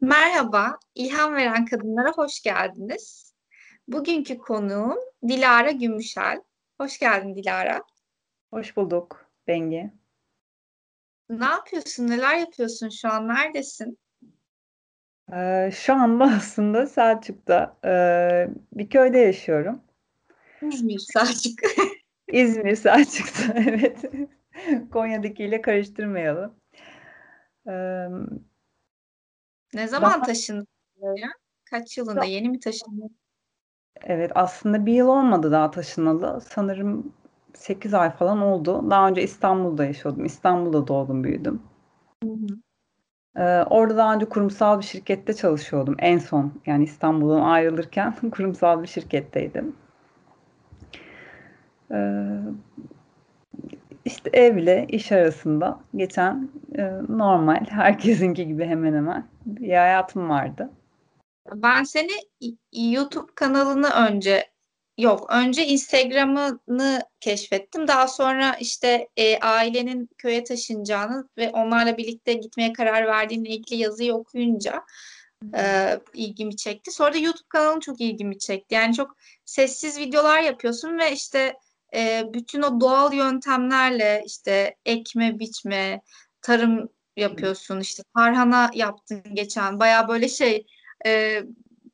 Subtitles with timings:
[0.00, 3.34] Merhaba, İlham Veren Kadınlara hoş geldiniz.
[3.88, 6.42] Bugünkü konuğum Dilara Gümüşel.
[6.80, 7.82] Hoş geldin Dilara.
[8.50, 9.90] Hoş bulduk Bengi.
[11.30, 13.98] Ne yapıyorsun, neler yapıyorsun şu an, neredesin?
[15.32, 19.80] Ee, şu anda aslında Selçuk'ta ee, bir köyde yaşıyorum.
[20.62, 21.58] İzmir, Selçuk.
[22.32, 24.04] İzmir, Selçuk'ta evet.
[24.92, 26.54] Konya'dakiyle karıştırmayalım.
[27.68, 28.06] Ee,
[29.76, 30.66] Ne zaman taşındın
[30.96, 31.28] buraya?
[31.64, 32.24] Kaç yılında?
[32.24, 33.16] Yeni mi taşındın?
[34.00, 36.40] evet aslında bir yıl olmadı daha taşınalı.
[36.40, 37.12] Sanırım
[37.54, 38.90] 8 ay falan oldu.
[38.90, 40.24] Daha önce İstanbul'da yaşıyordum.
[40.24, 41.62] İstanbul'da doğdum, büyüdüm.
[43.36, 45.96] Ee, orada daha önce kurumsal bir şirkette çalışıyordum.
[45.98, 49.76] En son yani İstanbul'dan ayrılırken kurumsal bir şirketteydim.
[51.90, 52.38] Ee,
[54.06, 60.70] işte evle iş arasında geçen e, normal herkesinki gibi hemen hemen bir hayatım vardı.
[61.54, 62.12] Ben seni
[62.72, 64.50] YouTube kanalını önce
[64.98, 67.88] yok önce Instagram'ını keşfettim.
[67.88, 74.14] Daha sonra işte e, ailenin köye taşınacağını ve onlarla birlikte gitmeye karar verdiğinle ilgili yazıyı
[74.14, 74.82] okuyunca
[75.56, 76.90] e, ilgimi çekti.
[76.90, 78.74] Sonra da YouTube kanalın çok ilgimi çekti.
[78.74, 81.54] Yani çok sessiz videolar yapıyorsun ve işte
[81.94, 86.02] e, bütün o doğal yöntemlerle işte ekme, biçme,
[86.42, 87.80] tarım yapıyorsun.
[87.80, 89.80] İşte tarhana yaptın geçen.
[89.80, 90.66] Baya böyle şey
[91.06, 91.42] e,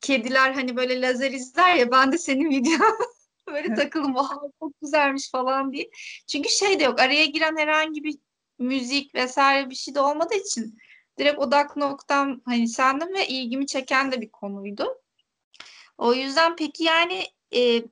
[0.01, 2.97] kediler hani böyle lazer izler ya ben de senin videon
[3.47, 5.89] böyle takılım oha çok güzelmiş falan diye.
[6.27, 8.15] Çünkü şey de yok araya giren herhangi bir
[8.59, 10.77] müzik vesaire bir şey de olmadığı için
[11.17, 15.01] direkt odak noktam hani sendim ve ilgimi çeken de bir konuydu.
[15.97, 17.23] O yüzden peki yani
[17.55, 17.83] e,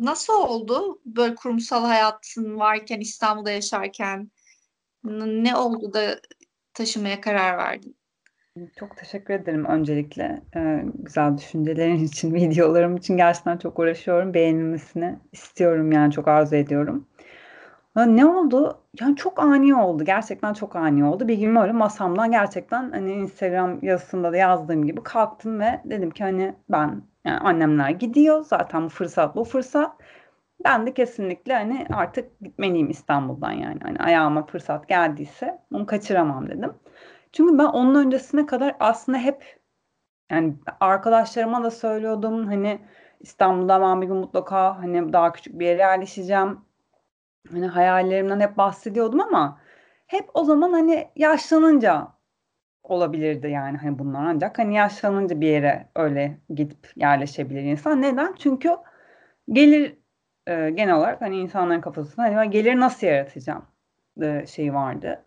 [0.00, 4.30] nasıl oldu böyle kurumsal hayatın varken İstanbul'da yaşarken
[5.04, 6.20] ne oldu da
[6.74, 7.96] taşımaya karar verdin?
[8.78, 14.34] Çok teşekkür ederim öncelikle ee, güzel düşüncelerin için, videolarım için gerçekten çok uğraşıyorum.
[14.34, 17.08] Beğenilmesini istiyorum yani çok arzu ediyorum.
[17.96, 18.82] Ne oldu?
[19.00, 20.04] Yani çok ani oldu.
[20.04, 21.28] Gerçekten çok ani oldu.
[21.28, 26.24] Bir gün böyle masamdan gerçekten hani Instagram yazısında da yazdığım gibi kalktım ve dedim ki
[26.24, 28.44] hani ben yani annemler gidiyor.
[28.44, 29.92] Zaten bu fırsat bu fırsat.
[30.64, 33.78] Ben de kesinlikle hani artık gitmeliyim İstanbul'dan yani.
[33.82, 36.74] Hani ayağıma fırsat geldiyse onu kaçıramam dedim.
[37.32, 39.60] Çünkü ben onun öncesine kadar aslında hep
[40.30, 42.80] yani arkadaşlarıma da söylüyordum hani
[43.20, 46.69] İstanbul'da ben bir gün mutlaka hani daha küçük bir yere yerleşeceğim.
[47.52, 49.60] Hani hayallerimden hep bahsediyordum ama
[50.06, 52.08] hep o zaman hani yaşlanınca
[52.82, 58.02] olabilirdi yani hani bunlar ancak hani yaşlanınca bir yere öyle gidip yerleşebilir insan.
[58.02, 58.34] Neden?
[58.38, 58.76] Çünkü
[59.52, 59.96] gelir
[60.46, 63.64] e, genel olarak hani insanların kafasında hani gelir nasıl yaratacağım
[64.22, 65.24] e, şeyi vardı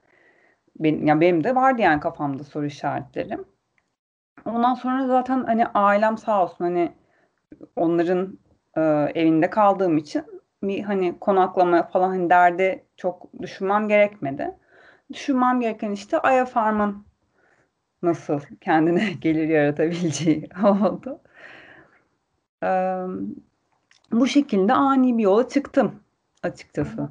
[0.79, 3.45] benim, yani benim de vardı yani kafamda soru işaretlerim.
[4.45, 6.93] Ondan sonra zaten hani ailem sağ olsun hani
[7.75, 8.39] onların
[8.77, 8.81] e,
[9.15, 14.51] evinde kaldığım için bir hani konaklama falan hani derdi çok düşünmem gerekmedi.
[15.13, 17.05] Düşünmem gereken işte Aya Farm'ın
[18.01, 21.21] nasıl kendine gelir yaratabileceği oldu.
[22.63, 23.03] Ee,
[24.11, 26.03] bu şekilde ani bir yola çıktım
[26.43, 27.09] açıkçası.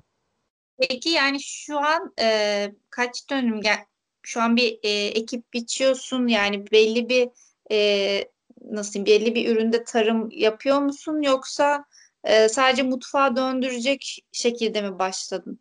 [0.79, 3.85] Peki yani şu an e, kaç dönüm gel
[4.23, 7.29] şu an bir e, ekip biçiyorsun yani belli bir
[7.71, 8.25] e,
[8.65, 11.85] nasıl belli bir üründe tarım yapıyor musun yoksa
[12.25, 15.60] e, sadece mutfağa döndürecek şekilde mi başladın?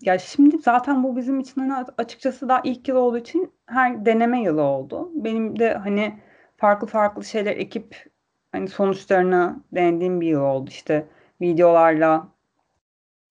[0.00, 4.42] Ya şimdi zaten bu bizim için hani açıkçası daha ilk yıl olduğu için her deneme
[4.42, 5.10] yılı oldu.
[5.14, 6.20] Benim de hani
[6.56, 8.10] farklı farklı şeyler ekip
[8.52, 10.70] hani sonuçlarını denediğim bir yıl oldu.
[10.70, 11.06] İşte
[11.40, 12.28] videolarla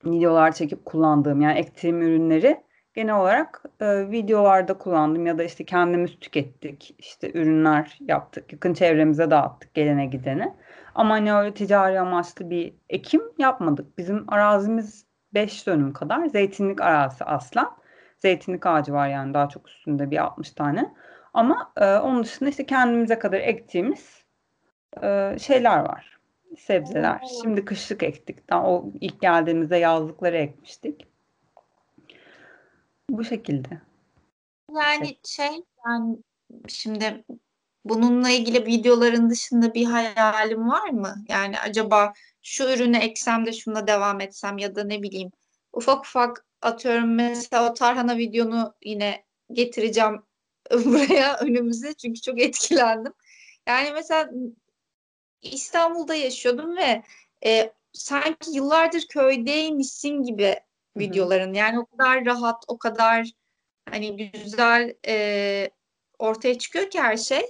[0.06, 2.64] videolar çekip kullandığım yani ektiğim ürünleri
[2.94, 6.96] genel olarak e, videolarda kullandım ya da işte kendimiz tükettik.
[6.98, 8.54] işte ürünler yaptık.
[8.54, 10.56] Yakın çevremize dağıttık gelene gidene.
[10.96, 13.98] Ama hani öyle ticari amaçlı bir ekim yapmadık.
[13.98, 16.26] Bizim arazimiz 5 dönüm kadar.
[16.26, 17.78] Zeytinlik arazisi aslan.
[18.18, 20.94] Zeytinlik ağacı var yani daha çok üstünde bir 60 tane.
[21.34, 24.24] Ama e, onun dışında işte kendimize kadar ektiğimiz
[25.04, 26.20] e, şeyler var
[26.58, 27.22] sebzeler.
[27.42, 28.50] Şimdi kışlık ektik.
[28.50, 31.08] Daha o ilk geldiğimizde yazlıkları ekmiştik.
[33.10, 33.82] Bu şekilde.
[34.76, 36.18] Yani şey yani
[36.68, 37.26] şimdi
[37.90, 41.16] bununla ilgili videoların dışında bir hayalim var mı?
[41.28, 45.32] Yani acaba şu ürünü eksem de şuna devam etsem ya da ne bileyim
[45.74, 50.22] ufak ufak atıyorum mesela o tarhana videonu yine getireceğim
[50.72, 53.14] buraya önümüze çünkü çok etkilendim.
[53.68, 54.30] Yani mesela
[55.42, 57.04] İstanbul'da yaşıyordum ve
[57.46, 60.60] e, sanki yıllardır köydeymişsin gibi
[60.98, 61.54] videoların.
[61.54, 63.32] Yani o kadar rahat, o kadar
[63.90, 65.70] hani güzel e,
[66.20, 67.42] ortaya çıkıyor ki her şey.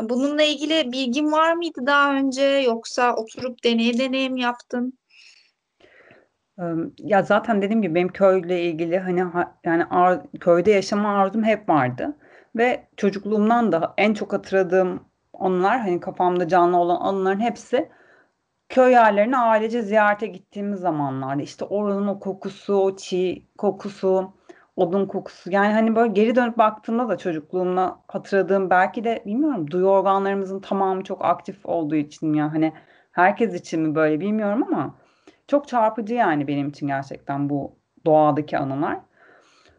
[0.00, 2.42] Bununla ilgili bilgin var mıydı daha önce?
[2.42, 4.98] Yoksa oturup deneye mi yaptın?
[6.98, 11.68] Ya zaten dediğim gibi benim köyle ilgili hani ha, yani ar, köyde yaşama arzum hep
[11.68, 12.16] vardı.
[12.56, 17.88] Ve çocukluğumdan da en çok hatırladığım onlar hani kafamda canlı olan anıların hepsi
[18.68, 24.32] köy yerlerine ailece ziyarete gittiğimiz zamanlarda işte oranın o kokusu, o çiğ kokusu,
[24.76, 25.50] odun kokusu.
[25.52, 31.04] Yani hani böyle geri dönüp baktığımda da çocukluğumda hatırladığım belki de bilmiyorum duyu organlarımızın tamamı
[31.04, 32.72] çok aktif olduğu için ya hani
[33.12, 34.94] herkes için mi böyle bilmiyorum ama
[35.48, 37.76] çok çarpıcı yani benim için gerçekten bu
[38.06, 38.98] doğadaki anılar.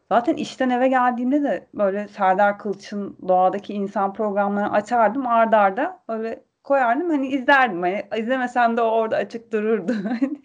[0.09, 6.44] Zaten işten eve geldiğimde de böyle Serdar Kılıç'ın doğadaki insan programlarını açardım ardarda arda böyle
[6.65, 9.93] koyardım hani izlerdim hani izlemesem de orada açık dururdu.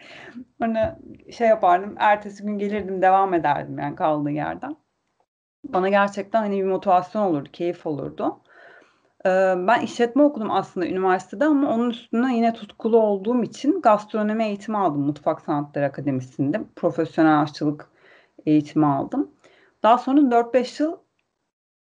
[0.62, 0.98] Sonra
[1.30, 4.76] şey yapardım ertesi gün gelirdim devam ederdim yani kaldığı yerden.
[5.64, 8.40] Bana gerçekten hani bir motivasyon olurdu, keyif olurdu.
[9.26, 14.78] Ee, ben işletme okudum aslında üniversitede ama onun üstüne yine tutkulu olduğum için gastronomi eğitimi
[14.78, 16.60] aldım Mutfak Sanatları Akademisi'nde.
[16.76, 17.88] Profesyonel aşçılık
[18.46, 19.30] eğitimi aldım.
[19.82, 20.96] Daha sonra 4-5 yıl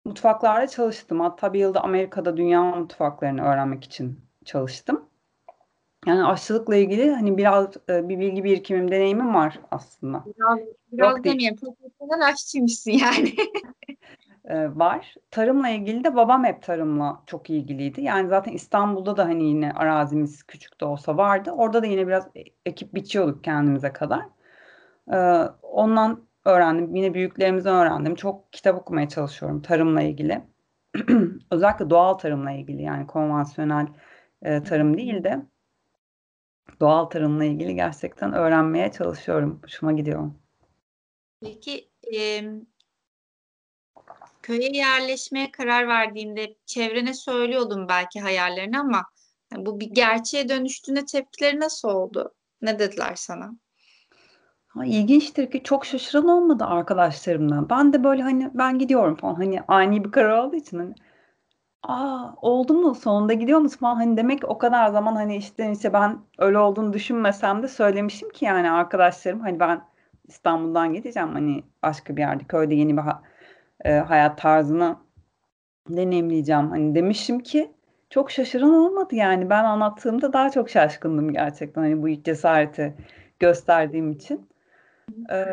[0.04, 1.20] mutfaklarda çalıştım.
[1.20, 5.08] Hatta bir yılda Amerika'da dünya mutfaklarını öğrenmek için çalıştım.
[6.06, 10.24] Yani aşçılıkla ilgili hani biraz e, bir bilgi birikimim, deneyimim var aslında.
[10.26, 10.58] Biraz,
[10.92, 11.56] biraz demeyeyim.
[11.56, 13.34] Profesyonel aşçıymışsın yani.
[14.44, 15.14] e, var.
[15.30, 18.00] Tarımla ilgili de babam hep tarımla çok ilgiliydi.
[18.00, 21.50] Yani zaten İstanbul'da da hani yine arazimiz küçük de olsa vardı.
[21.50, 24.22] Orada da yine biraz e, ekip biçiyorduk kendimize kadar.
[25.12, 25.18] E,
[25.62, 26.94] ondan öğrendim.
[26.94, 28.14] Yine büyüklerimizden öğrendim.
[28.14, 30.42] Çok kitap okumaya çalışıyorum tarımla ilgili.
[31.50, 33.86] Özellikle doğal tarımla ilgili yani konvansiyonel
[34.44, 35.42] e, tarım değil de
[36.80, 39.60] doğal tarımla ilgili gerçekten öğrenmeye çalışıyorum.
[39.62, 40.30] Hoşuma gidiyor.
[41.40, 42.44] Peki e,
[44.42, 49.04] köye yerleşmeye karar verdiğinde çevrene söylüyordum belki hayallerini ama
[49.56, 52.34] bu bir gerçeğe dönüştüğünde tepkileri nasıl oldu?
[52.62, 53.54] Ne dediler sana?
[54.68, 57.70] Ha, ilginçtir ki çok şaşıran olmadı arkadaşlarımdan.
[57.70, 60.94] Ben de böyle hani ben gidiyorum falan hani ani bir karar olduğu için hani
[61.84, 62.94] Aa oldu mu?
[62.94, 63.94] Sonunda gidiyor musun falan?
[63.96, 68.44] Hani demek o kadar zaman hani işte işte ben öyle olduğunu düşünmesem de söylemişim ki
[68.44, 69.82] yani arkadaşlarım hani ben
[70.28, 73.22] İstanbul'dan gideceğim hani başka bir yerde köyde yeni bir ha-
[73.84, 74.96] e, hayat tarzını
[75.88, 76.70] deneyimleyeceğim.
[76.70, 77.72] Hani demişim ki
[78.10, 79.50] çok şaşıran olmadı yani.
[79.50, 82.94] Ben anlattığımda daha çok şaşkındım gerçekten hani bu cesareti
[83.40, 84.48] gösterdiğim için.
[85.32, 85.46] Ee,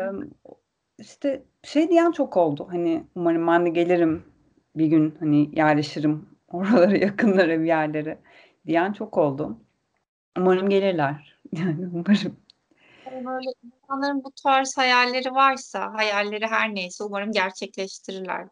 [0.98, 2.68] işte şey diyen çok oldu.
[2.70, 4.24] Hani umarım ben de gelirim
[4.76, 8.18] bir gün hani yerleşirim oralara yakınlara bir yerlere
[8.66, 9.58] diyen çok oldu.
[10.38, 11.32] Umarım gelirler.
[11.52, 12.36] Yani umarım.
[13.06, 18.48] Böyle insanların bu tarz hayalleri varsa, hayalleri her neyse umarım gerçekleştirirler.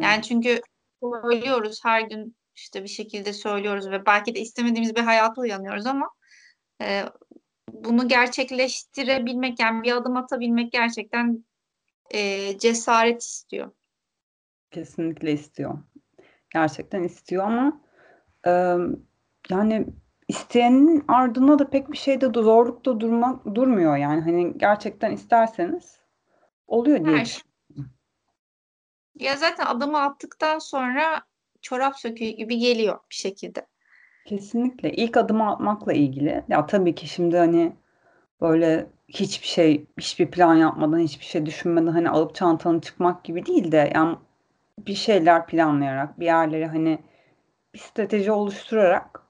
[0.00, 0.60] Yani çünkü
[1.02, 6.10] söylüyoruz her gün işte bir şekilde söylüyoruz ve belki de istemediğimiz bir hayata uyanıyoruz ama
[6.82, 7.04] e,
[7.72, 11.44] bunu gerçekleştirebilmek yani bir adım atabilmek gerçekten
[12.10, 13.70] e, cesaret istiyor.
[14.70, 15.78] Kesinlikle istiyor.
[16.50, 17.80] Gerçekten istiyor ama
[18.46, 18.50] e,
[19.50, 19.86] yani
[20.28, 26.00] isteyenin ardına da pek bir şeyde zorlukta durmak durmuyor yani hani gerçekten isterseniz
[26.66, 27.16] oluyor diye.
[27.16, 27.42] Her
[29.18, 31.22] Ya zaten adımı attıktan sonra
[31.62, 33.66] çorap söküğü gibi geliyor bir şekilde.
[34.26, 34.92] Kesinlikle.
[34.92, 36.44] İlk adımı atmakla ilgili.
[36.48, 37.72] Ya tabii ki şimdi hani
[38.40, 43.72] böyle hiçbir şey, hiçbir plan yapmadan, hiçbir şey düşünmeden hani alıp çantanı çıkmak gibi değil
[43.72, 44.16] de yani
[44.86, 46.98] bir şeyler planlayarak, bir yerlere hani
[47.74, 49.22] bir strateji oluşturarak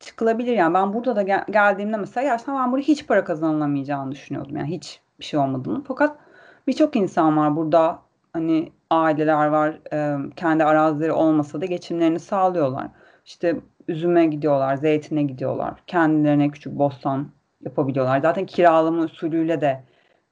[0.00, 0.52] çıkılabilir.
[0.52, 4.56] Yani ben burada da gel- geldiğimde mesela gerçekten ben burada hiç para kazanılamayacağını düşünüyordum.
[4.56, 5.84] Yani hiç bir şey olmadığını.
[5.84, 6.18] Fakat
[6.66, 7.98] birçok insan var burada
[8.32, 12.86] hani aileler var e, kendi arazileri olmasa da geçimlerini sağlıyorlar.
[13.24, 13.56] İşte
[13.88, 15.74] üzüme gidiyorlar, zeytine gidiyorlar.
[15.86, 17.28] Kendilerine küçük bostan
[17.60, 18.20] yapabiliyorlar.
[18.20, 19.84] Zaten kiralama usulüyle de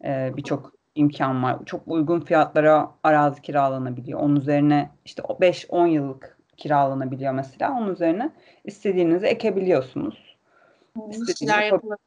[0.05, 1.59] e, birçok imkan var.
[1.67, 4.21] Çok uygun fiyatlara arazi kiralanabiliyor.
[4.21, 7.73] Onun üzerine işte 5-10 yıllık kiralanabiliyor mesela.
[7.73, 8.33] Onun üzerine
[8.65, 10.37] istediğinizi ekebiliyorsunuz.
[11.11, 11.99] İstediğiniz yapılabilir.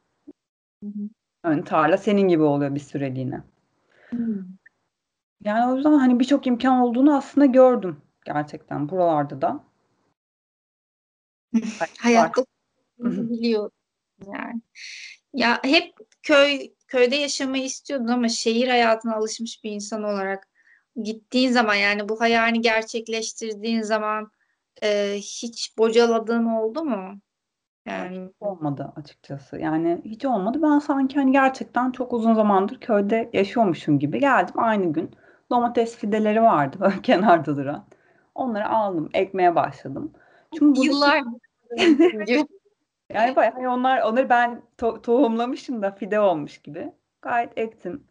[1.44, 3.42] Yani tarla senin gibi oluyor bir süreliğine.
[4.10, 4.44] Hmm.
[5.44, 9.64] Yani o yüzden hani birçok imkan olduğunu aslında gördüm gerçekten buralarda da.
[11.98, 12.44] Hayatta
[12.98, 13.70] biliyor
[14.26, 14.60] yani.
[15.32, 20.48] Ya hep köy köyde yaşamayı istiyordun ama şehir hayatına alışmış bir insan olarak
[21.02, 24.30] gittiğin zaman yani bu hayalini gerçekleştirdiğin zaman
[24.82, 27.20] e, hiç bocaladığın oldu mu?
[27.86, 29.58] Yani olmadı açıkçası.
[29.58, 30.58] Yani hiç olmadı.
[30.62, 35.10] Ben sanki hani gerçekten çok uzun zamandır köyde yaşıyormuşum gibi geldim aynı gün.
[35.50, 37.84] Domates fideleri vardı böyle kenarda duran.
[38.34, 40.12] Onları aldım, ekmeye başladım.
[40.58, 41.22] Çünkü Yıllar
[43.10, 46.92] yani bayağı hani onlar onları ben to- tohumlamışım da fide olmuş gibi.
[47.22, 48.04] Gayet ektim.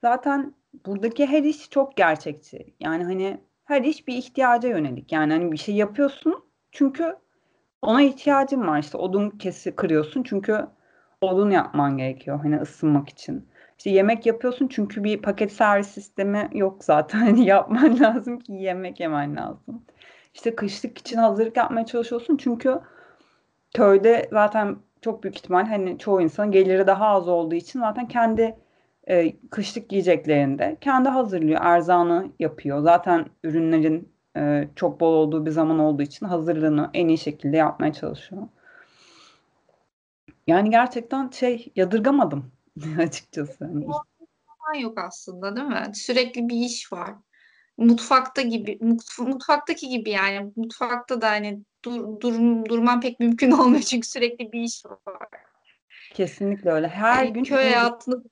[0.00, 0.54] Zaten
[0.86, 2.74] buradaki her iş çok gerçekçi.
[2.80, 5.12] Yani hani her iş bir ihtiyaca yönelik.
[5.12, 7.16] Yani hani bir şey yapıyorsun çünkü
[7.82, 8.78] ona ihtiyacın var.
[8.78, 10.66] İşte odun kesi kırıyorsun çünkü
[11.20, 13.48] odun yapman gerekiyor hani ısınmak için.
[13.78, 17.18] İşte yemek yapıyorsun çünkü bir paket servis sistemi yok zaten.
[17.26, 19.84] Hani yapman lazım ki yemek yemen lazım.
[20.34, 22.80] İşte kışlık için hazırlık yapmaya çalışıyorsun çünkü
[23.74, 28.56] köyde zaten çok büyük ihtimal hani çoğu insanın geliri daha az olduğu için zaten kendi
[29.08, 32.80] e, kışlık yiyeceklerinde kendi hazırlıyor, erzağını yapıyor.
[32.82, 37.92] Zaten ürünlerin e, çok bol olduğu bir zaman olduğu için hazırlığını en iyi şekilde yapmaya
[37.92, 38.42] çalışıyor.
[40.46, 42.52] Yani gerçekten şey yadırgamadım
[42.98, 43.64] açıkçası.
[43.64, 45.90] Hani yok aslında değil mi?
[45.94, 47.14] Sürekli bir iş var.
[47.78, 48.78] Mutfakta gibi,
[49.18, 50.52] mutfaktaki gibi yani.
[50.56, 55.28] Mutfakta da hani dur, dur, durman pek mümkün olmuyor çünkü sürekli bir iş var.
[56.14, 56.88] Kesinlikle öyle.
[56.88, 58.22] Her yani gün köy hayatını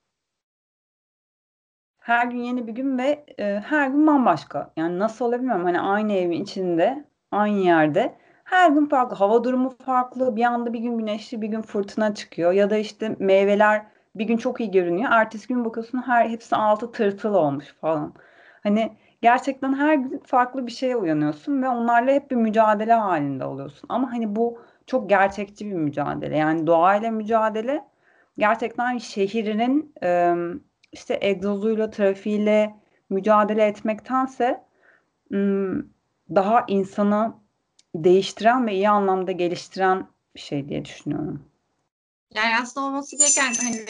[2.08, 4.72] her gün yeni bir gün ve e, her gün bambaşka.
[4.76, 8.14] Yani nasıl olabilir Hani aynı evin içinde, aynı yerde
[8.44, 9.16] her gün farklı.
[9.16, 10.36] Hava durumu farklı.
[10.36, 12.52] Bir anda bir gün güneşli, bir gün fırtına çıkıyor.
[12.52, 15.10] Ya da işte meyveler bir gün çok iyi görünüyor.
[15.12, 18.14] Ertesi gün bakıyorsun her hepsi altı tırtıl olmuş falan.
[18.62, 23.86] Hani gerçekten her gün farklı bir şeye uyanıyorsun ve onlarla hep bir mücadele halinde oluyorsun.
[23.88, 26.36] Ama hani bu çok gerçekçi bir mücadele.
[26.36, 27.84] Yani doğayla mücadele
[28.38, 29.94] gerçekten şehrinin
[30.92, 32.76] işte egzozuyla, trafiğiyle
[33.10, 34.64] mücadele etmektense
[36.34, 37.34] daha insanı
[37.94, 41.42] değiştiren ve iyi anlamda geliştiren bir şey diye düşünüyorum.
[42.34, 43.86] Yani aslında olması gereken hani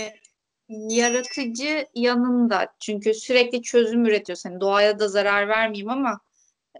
[0.68, 4.50] yaratıcı yanında çünkü sürekli çözüm üretiyorsun.
[4.50, 6.20] Hani doğaya da zarar vermeyeyim ama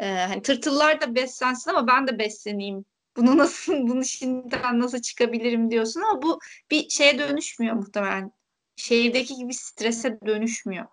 [0.01, 2.85] e, hani tırtıllar da beslensin ama ben de besleneyim.
[3.17, 6.39] Bunu nasıl bunu şimdiden nasıl çıkabilirim diyorsun ama bu
[6.71, 8.33] bir şeye dönüşmüyor muhtemelen.
[8.77, 10.87] Şehirdeki gibi strese dönüşmüyor.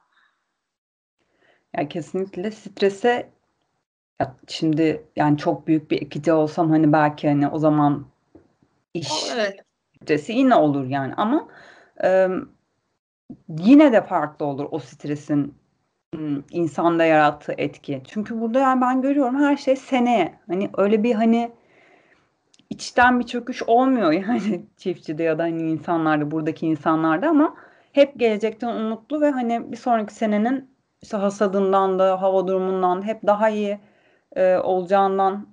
[1.78, 3.30] Ya kesinlikle strese
[4.20, 8.08] ya şimdi yani çok büyük bir ekici olsam hani belki hani o zaman
[8.94, 9.60] iş evet.
[10.04, 11.48] stresi yine olur yani ama
[12.04, 12.28] e,
[13.50, 15.56] yine de farklı olur o stresin
[16.52, 18.02] insanda yarattığı etki.
[18.08, 20.40] Çünkü burada yani ben görüyorum her şey seneye.
[20.48, 21.52] Hani öyle bir hani
[22.70, 27.56] içten bir çöküş olmuyor yani çiftçide ya da hani insanlarda buradaki insanlarda ama
[27.92, 30.70] hep gelecekten umutlu ve hani bir sonraki senenin
[31.02, 33.80] işte hasadından da hava durumundan hep daha iyi
[34.36, 35.48] e, olacağından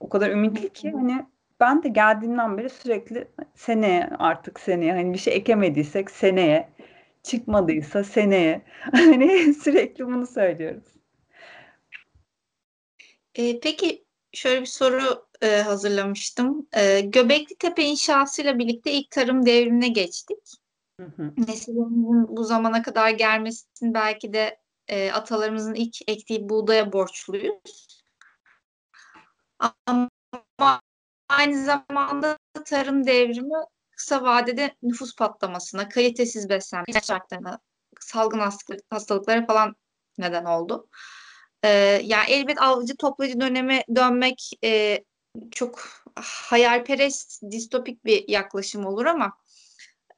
[0.00, 1.26] o kadar ümitli ki hani
[1.60, 6.68] ben de geldiğimden beri sürekli seneye artık seneye hani bir şey ekemediysek seneye
[7.26, 10.84] çıkmadıysa seneye hani sürekli bunu söylüyoruz.
[13.34, 16.68] E, peki şöyle bir soru e, hazırlamıştım.
[16.72, 20.38] E, Göbekli Tepe inşasıyla birlikte ilk tarım devrimine geçtik.
[21.00, 28.02] Hı Nesillerimizin bu zamana kadar gelmesinin belki de e, atalarımızın ilk ektiği buğdaya borçluyuz.
[29.86, 30.10] Ama
[31.28, 33.54] aynı zamanda tarım devrimi
[33.96, 37.58] kısa vadede nüfus patlamasına, kalitesiz beslenme şartlarına,
[38.00, 38.50] salgın
[38.90, 39.76] hastalıklara falan
[40.18, 40.88] neden oldu.
[41.64, 41.68] Ee,
[42.04, 45.04] yani elbet avcı toplayıcı döneme dönmek e,
[45.50, 45.88] çok
[46.20, 49.32] hayalperest, distopik bir yaklaşım olur ama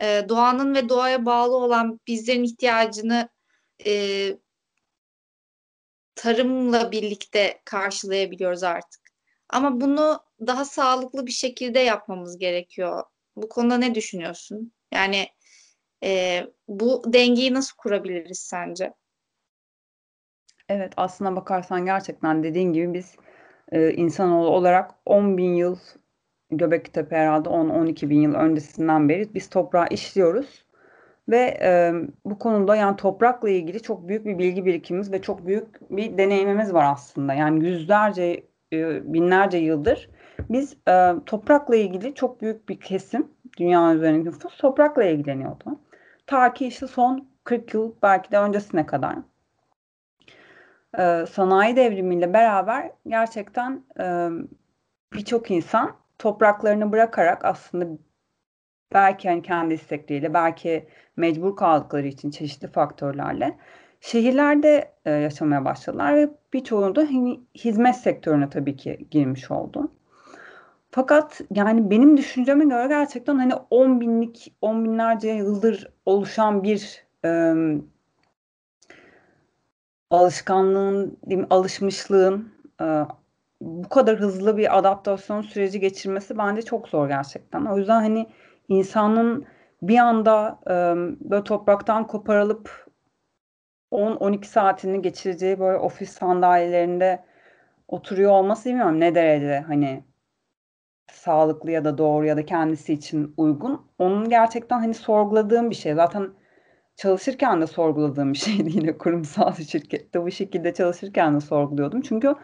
[0.03, 3.29] e, doğanın ve doğaya bağlı olan bizlerin ihtiyacını
[3.87, 3.93] e,
[6.15, 9.01] tarımla birlikte karşılayabiliyoruz artık.
[9.49, 13.05] Ama bunu daha sağlıklı bir şekilde yapmamız gerekiyor.
[13.43, 14.73] Bu konuda ne düşünüyorsun?
[14.93, 15.27] Yani
[16.05, 18.93] e, bu dengeyi nasıl kurabiliriz sence?
[20.69, 23.17] Evet aslına bakarsan gerçekten dediğin gibi biz
[23.73, 25.77] e, insanoğlu olarak 10 bin yıl
[26.51, 30.65] Göbektepe herhalde 10-12 bin yıl öncesinden beri biz toprağı işliyoruz.
[31.29, 31.93] Ve e,
[32.25, 36.75] bu konuda yani toprakla ilgili çok büyük bir bilgi birikimimiz ve çok büyük bir deneyimimiz
[36.75, 37.35] var aslında.
[37.35, 38.43] Yani yüzlerce,
[38.73, 40.11] e, binlerce yıldır
[40.51, 45.81] biz e, toprakla ilgili çok büyük bir kesim dünya üzerindeki nüfus toprakla ilgileniyordu.
[46.27, 49.17] Ta ki işte son 40 yıl belki de öncesine kadar.
[50.99, 54.29] E, sanayi devrimiyle beraber gerçekten e,
[55.13, 57.99] birçok insan topraklarını bırakarak aslında
[58.93, 63.59] belki hani kendi istekleriyle, belki mecbur kaldıkları için çeşitli faktörlerle
[64.01, 67.03] şehirlerde e, yaşamaya başladılar ve birçoğu da
[67.55, 69.93] hizmet sektörüne tabii ki girmiş oldu.
[70.91, 77.55] Fakat yani benim düşünceme göre gerçekten hani 10 binlik, 10 binlerce yıldır oluşan bir e,
[80.11, 81.19] alışkanlığın,
[81.51, 82.85] alışmışlığın, e,
[83.61, 87.65] bu kadar hızlı bir adaptasyon süreci geçirmesi bence çok zor gerçekten.
[87.65, 88.27] O yüzden hani
[88.69, 89.47] insanın
[89.83, 90.73] bir anda e,
[91.31, 92.89] böyle topraktan koparılıp
[93.93, 97.25] 10-12 saatini geçireceği böyle ofis sandalyelerinde
[97.89, 100.05] oturuyor olması bilmiyorum ne derece hani
[101.13, 103.87] sağlıklı ya da doğru ya da kendisi için uygun.
[103.99, 105.95] Onun gerçekten hani sorguladığım bir şey.
[105.95, 106.31] Zaten
[106.97, 112.01] çalışırken de sorguladığım bir şeydi yine kurumsal şirkette bu şekilde çalışırken de sorguluyordum.
[112.01, 112.35] Çünkü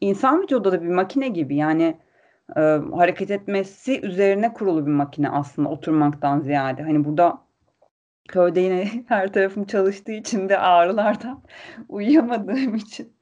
[0.00, 1.98] insan vücudu da bir makine gibi yani
[2.56, 2.60] e,
[2.94, 6.82] hareket etmesi üzerine kurulu bir makine aslında oturmaktan ziyade.
[6.82, 7.38] Hani burada
[8.28, 11.42] köyde yine her tarafım çalıştığı için de ağrılardan
[11.88, 13.12] uyuyamadığım için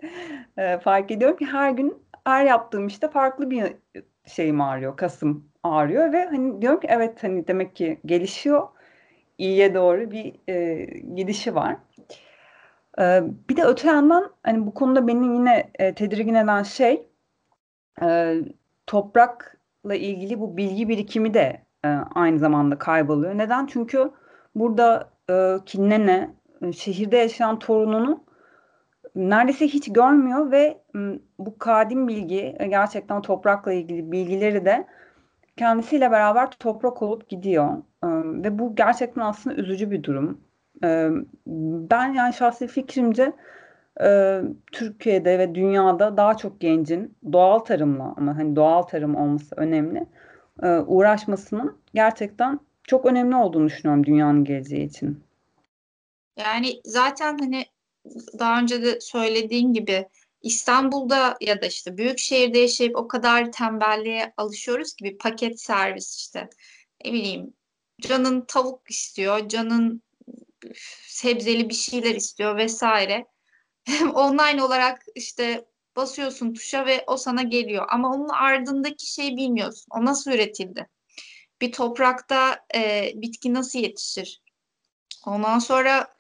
[0.57, 3.77] e, fark ediyorum ki her gün her yaptığım işte farklı bir
[4.27, 8.69] şeyim ağrıyor, kasım ağrıyor ve hani diyorum ki evet hani demek ki gelişiyor,
[9.39, 10.85] iyiye doğru bir e,
[11.15, 11.77] gidişi var.
[13.01, 17.07] E, bir de öte yandan hani bu konuda beni yine e, tedirgin eden şey
[18.03, 18.37] e,
[18.87, 23.39] toprakla ilgili bu bilgi birikimi de e, aynı zamanda kayboluyor.
[23.39, 23.67] Neden?
[23.67, 24.11] Çünkü
[24.55, 26.31] burada e, Kinnene
[26.63, 28.25] e, şehirde yaşayan torununu
[29.15, 30.81] neredeyse hiç görmüyor ve
[31.39, 34.87] bu kadim bilgi e, gerçekten toprakla ilgili bilgileri de
[35.57, 37.83] kendisiyle beraber toprak olup gidiyor.
[38.05, 40.41] Ve bu gerçekten aslında üzücü bir durum.
[41.91, 43.33] Ben yani şahsi fikrimce
[44.73, 50.07] Türkiye'de ve dünyada daha çok gencin doğal tarımla ama hani doğal tarım olması önemli
[50.87, 55.25] uğraşmasının gerçekten çok önemli olduğunu düşünüyorum dünyanın geleceği için.
[56.39, 57.65] Yani zaten hani
[58.39, 60.09] daha önce de söylediğin gibi
[60.43, 66.17] İstanbul'da ya da işte büyük şehirde yaşayıp o kadar tembelliğe alışıyoruz ki bir paket servis
[66.17, 66.51] işte
[67.05, 67.55] ne bileyim
[68.01, 70.03] canın tavuk istiyor, canın
[71.07, 73.27] sebzeli bir şeyler istiyor vesaire.
[74.15, 75.65] Online olarak işte
[75.97, 77.87] basıyorsun tuşa ve o sana geliyor.
[77.91, 79.87] Ama onun ardındaki şeyi bilmiyorsun.
[79.91, 80.89] O nasıl üretildi?
[81.61, 84.43] Bir toprakta e, bitki nasıl yetişir?
[85.27, 86.15] Ondan sonra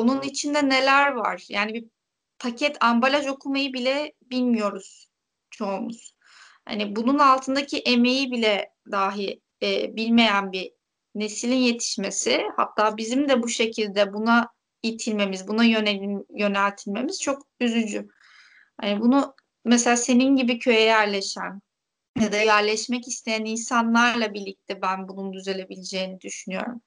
[0.00, 1.44] onun içinde neler var?
[1.48, 1.84] Yani bir
[2.38, 5.08] paket ambalaj okumayı bile bilmiyoruz
[5.50, 6.14] çoğumuz.
[6.64, 10.72] Hani bunun altındaki emeği bile dahi e, bilmeyen bir
[11.14, 14.48] neslin yetişmesi, hatta bizim de bu şekilde buna
[14.82, 18.08] itilmemiz, buna yönelim, yöneltilmemiz çok üzücü.
[18.80, 21.60] Hani bunu mesela senin gibi köye yerleşen
[22.20, 26.82] ya da yerleşmek isteyen insanlarla birlikte ben bunun düzelebileceğini düşünüyorum.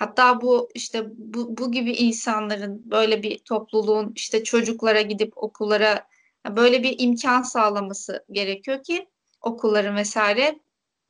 [0.00, 6.08] Hatta bu işte bu, bu gibi insanların böyle bir topluluğun işte çocuklara gidip okullara
[6.48, 9.08] böyle bir imkan sağlaması gerekiyor ki
[9.40, 10.60] okulların vesaire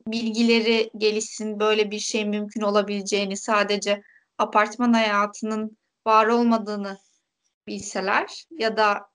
[0.07, 4.03] bilgileri gelişsin böyle bir şey mümkün olabileceğini sadece
[4.37, 5.77] apartman hayatının
[6.07, 6.97] var olmadığını
[7.67, 9.09] bilseler ya da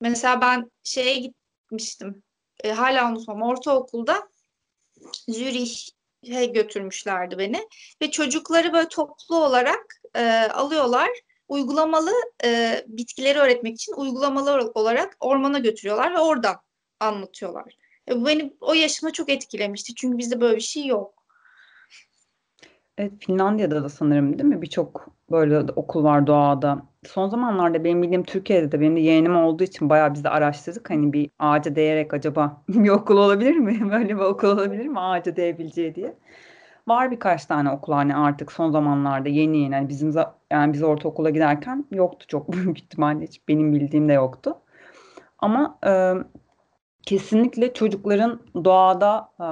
[0.00, 2.22] mesela ben şeye gitmiştim
[2.64, 4.28] e, hala unutmam ortaokulda
[5.28, 5.95] Zürih
[6.52, 7.68] götürmüşlerdi beni
[8.02, 11.10] ve çocukları böyle toplu olarak e, alıyorlar
[11.48, 12.12] uygulamalı
[12.44, 16.56] e, bitkileri öğretmek için uygulamalı olarak ormana götürüyorlar ve oradan
[17.00, 17.76] anlatıyorlar.
[18.08, 21.24] E, bu beni o yaşıma çok etkilemişti çünkü bizde böyle bir şey yok.
[22.98, 24.62] Evet, Finlandiya'da da sanırım değil mi?
[24.62, 26.82] Birçok böyle okul var doğada.
[27.06, 30.90] Son zamanlarda benim bildiğim Türkiye'de de benim de yeğenim olduğu için bayağı biz de araştırdık.
[30.90, 33.90] Hani bir ağaca değerek acaba bir okul olabilir mi?
[33.90, 36.16] Böyle bir okul olabilir mi ağaca değebileceği diye.
[36.88, 39.74] Var birkaç tane okul hani artık son zamanlarda yeni yeni.
[39.74, 40.14] Yani bizim
[40.50, 44.54] yani biz ortaokula giderken yoktu çok büyük ihtimalle hiç benim bildiğim de yoktu.
[45.38, 46.14] Ama e,
[47.02, 49.46] kesinlikle çocukların doğada e,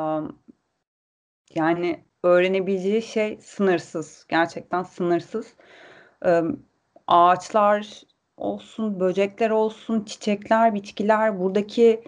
[1.54, 4.26] yani öğrenebileceği şey sınırsız.
[4.28, 5.54] Gerçekten sınırsız.
[6.26, 6.42] Ee,
[7.06, 8.02] ağaçlar
[8.36, 12.04] olsun, böcekler olsun, çiçekler, bitkiler, buradaki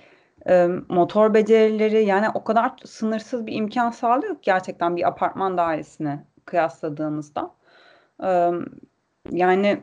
[0.48, 6.24] e, motor becerileri yani o kadar sınırsız bir imkan sağlıyor ki gerçekten bir apartman dairesine
[6.44, 7.55] kıyasladığımızda.
[8.22, 8.50] Ee,
[9.31, 9.83] yani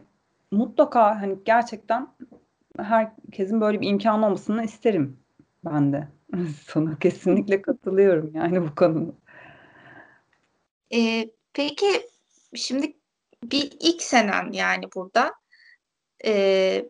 [0.51, 2.07] mutlaka hani gerçekten
[2.79, 5.17] herkesin böyle bir imkan olmasını isterim
[5.65, 6.07] ben de.
[6.67, 9.11] Sana kesinlikle katılıyorum yani bu konuda.
[10.93, 12.09] E, peki
[12.55, 12.97] şimdi
[13.43, 15.33] bir ilk senen yani burada.
[16.25, 16.85] E,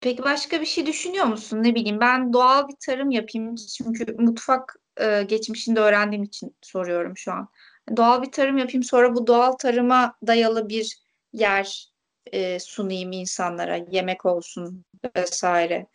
[0.00, 1.62] peki başka bir şey düşünüyor musun?
[1.62, 7.32] Ne bileyim ben doğal bir tarım yapayım çünkü mutfak e, geçmişinde öğrendiğim için soruyorum şu
[7.32, 7.48] an.
[7.96, 10.98] Doğal bir tarım yapayım sonra bu doğal tarıma dayalı bir
[11.32, 11.92] yer
[12.32, 14.84] e, sunayım insanlara yemek olsun
[15.16, 15.86] vesaire.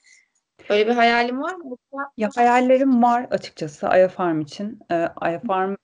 [0.70, 1.76] Öyle bir hayalim var mı?
[2.18, 4.80] Ya hayallerim var açıkçası Aya Farm için.
[4.92, 5.76] Ee, Aya Farm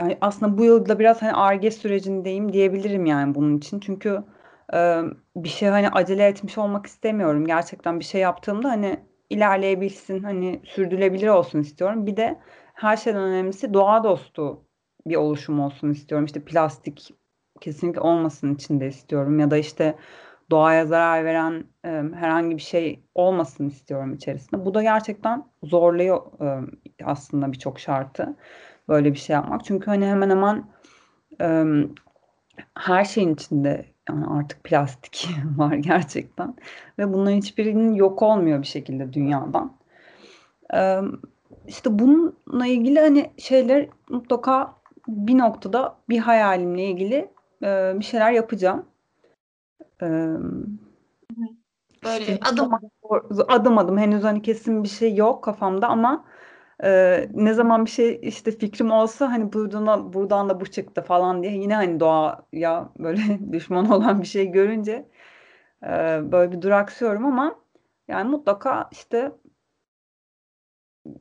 [0.00, 3.80] yani, aslında bu yıl da biraz, hani, Ar-Ge sürecindeyim diyebilirim, yani, bunun için.
[3.80, 4.22] Çünkü,
[4.72, 5.02] eee,
[5.36, 7.46] bir şey, hani, acele etmiş olmak istemiyorum.
[7.46, 9.00] Gerçekten bir şey yaptığımda, hani,
[9.30, 12.06] ilerleyebilsin, hani sürdürülebilir olsun istiyorum.
[12.06, 12.38] Bir de
[12.74, 14.64] her şeyden önemlisi doğa dostu
[15.06, 16.24] bir oluşum olsun istiyorum.
[16.26, 17.14] İşte plastik
[17.60, 19.94] kesinlikle olmasın içinde istiyorum ya da işte
[20.50, 24.64] doğaya zarar veren e, herhangi bir şey olmasın istiyorum içerisinde.
[24.64, 26.60] Bu da gerçekten zorluyor e,
[27.04, 28.36] aslında birçok şartı
[28.90, 29.64] böyle bir şey yapmak.
[29.64, 30.64] Çünkü hani hemen hemen
[31.40, 31.64] e,
[32.78, 36.54] her şeyin içinde yani artık plastik var gerçekten
[36.98, 39.72] ve bunların hiçbirinin yok olmuyor bir şekilde dünyadan.
[40.74, 41.00] E,
[41.68, 44.74] işte bununla ilgili hani şeyler mutlaka
[45.08, 47.30] bir noktada bir hayalimle ilgili
[47.62, 48.86] e, bir şeyler yapacağım.
[50.02, 50.06] E,
[52.04, 52.70] Böyle işte, adım
[53.48, 56.24] adım adım henüz hani kesin bir şey yok kafamda ama
[56.82, 61.42] e, ne zaman bir şey işte fikrim olsa hani buradan buradan da bu çıktı falan
[61.42, 65.08] diye yine hani doğaya böyle düşman olan bir şey görünce
[65.84, 65.88] e,
[66.32, 67.60] böyle bir duraksıyorum ama
[68.08, 69.32] yani mutlaka işte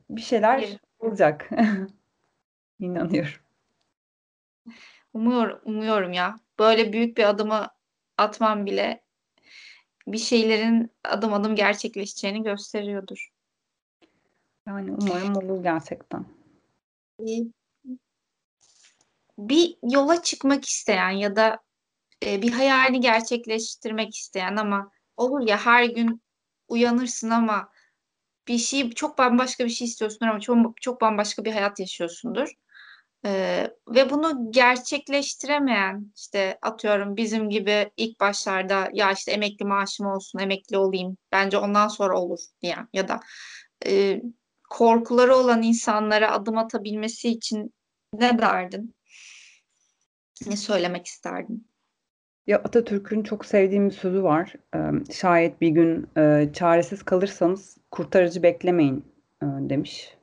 [0.10, 1.50] bir şeyler olacak.
[2.80, 3.41] İnanıyorum.
[5.13, 6.36] Umuyorum, umuyorum ya.
[6.60, 7.67] Böyle büyük bir adımı
[8.17, 9.02] atmam bile
[10.08, 13.30] bir şeylerin adım adım gerçekleşeceğini gösteriyordur.
[14.69, 16.25] Yani umarım olur gerçekten.
[19.38, 21.60] Bir yola çıkmak isteyen ya da
[22.25, 26.21] e, bir hayalini gerçekleştirmek isteyen ama olur ya her gün
[26.67, 27.69] uyanırsın ama
[28.47, 32.49] bir şey çok bambaşka bir şey istiyorsun ama çok, çok bambaşka bir hayat yaşıyorsundur.
[33.25, 40.39] Ee, ve bunu gerçekleştiremeyen işte atıyorum bizim gibi ilk başlarda ya işte emekli maaşım olsun
[40.39, 43.19] emekli olayım bence ondan sonra olur diyen ya da
[43.86, 44.21] e,
[44.69, 47.73] korkuları olan insanlara adım atabilmesi için
[48.13, 48.95] ne derdin?
[50.47, 51.67] Ne söylemek isterdin?
[52.47, 54.53] Ya Atatürk'ün çok sevdiğim bir sözü var.
[55.12, 56.08] Şayet bir gün
[56.53, 59.05] çaresiz kalırsanız kurtarıcı beklemeyin
[59.41, 60.17] demiş.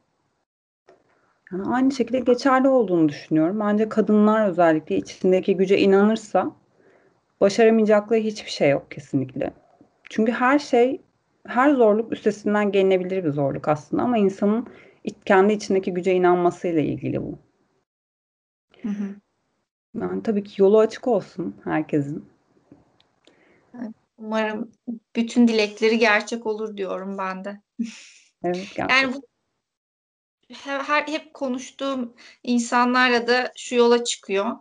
[1.53, 3.61] Yani aynı şekilde geçerli olduğunu düşünüyorum.
[3.61, 6.51] Bence kadınlar özellikle içindeki güce inanırsa
[7.41, 9.53] başaramayacakları hiçbir şey yok kesinlikle.
[10.11, 11.01] Çünkü her şey,
[11.49, 14.67] her zorluk üstesinden gelinebilir bir zorluk aslında ama insanın
[15.25, 17.39] kendi içindeki güce inanmasıyla ilgili bu.
[18.83, 19.15] Hı hı.
[20.01, 22.29] Yani tabii ki yolu açık olsun herkesin.
[24.19, 24.73] Umarım
[25.17, 27.61] bütün dilekleri gerçek olur diyorum ben de.
[28.45, 28.97] Evet, gerçekten.
[28.97, 29.23] Yani bu
[30.53, 34.57] her, hep konuştuğum insanlarla da şu yola çıkıyor.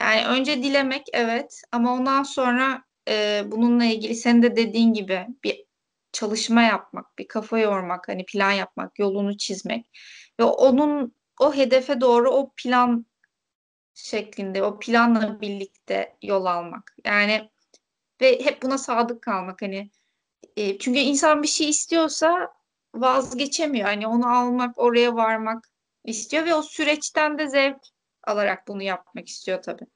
[0.00, 5.67] Yani önce dilemek evet ama ondan sonra e, bununla ilgili senin de dediğin gibi bir
[6.12, 9.86] çalışma yapmak, bir kafa yormak, hani plan yapmak, yolunu çizmek
[10.40, 13.06] ve onun o hedefe doğru o plan
[13.94, 16.96] şeklinde, o planla birlikte yol almak.
[17.04, 17.50] Yani
[18.20, 19.90] ve hep buna sadık kalmak hani
[20.56, 22.52] e, çünkü insan bir şey istiyorsa
[22.94, 23.86] vazgeçemiyor.
[23.86, 25.68] Hani onu almak, oraya varmak
[26.04, 27.80] istiyor ve o süreçten de zevk
[28.26, 29.86] alarak bunu yapmak istiyor tabii.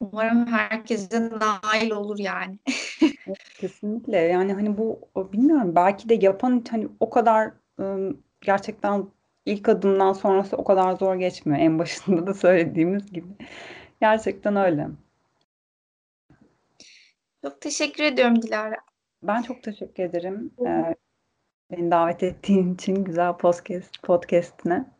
[0.00, 2.58] Umarım herkese nail olur yani.
[3.54, 4.16] Kesinlikle.
[4.16, 9.06] Yani hani bu bilmiyorum belki de yapan hani o kadar ıı, gerçekten
[9.46, 11.60] ilk adımdan sonrası o kadar zor geçmiyor.
[11.60, 13.28] En başında da söylediğimiz gibi.
[14.00, 14.88] Gerçekten öyle.
[17.44, 18.76] Çok teşekkür ediyorum Dilara.
[19.22, 20.50] Ben çok teşekkür ederim.
[20.66, 20.94] Ee,
[21.70, 24.90] beni davet ettiğin için güzel podcast podcast'ine.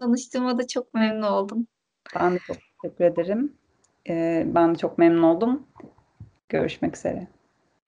[0.00, 1.66] Tanıştığıma da çok memnun oldum.
[2.14, 3.56] Ben de çok teşekkür ederim.
[4.08, 5.66] Ee, ben de çok memnun oldum.
[6.52, 7.26] Görüşmek üzere.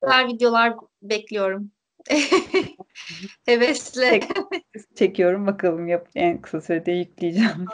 [0.02, 1.70] Güzel videolar bekliyorum.
[3.46, 4.10] Hevesle.
[4.10, 4.32] Çek,
[4.94, 7.66] çekiyorum bakalım yap en kısa sürede yükleyeceğim.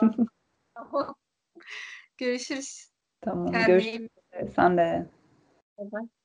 [2.18, 2.90] Görüşürüz.
[3.20, 3.53] Tamam.
[3.53, 4.09] Kendine görüşürüz.
[4.57, 5.07] Sen de.
[5.79, 6.19] Bye bye.